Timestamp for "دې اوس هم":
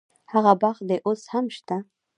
0.87-1.45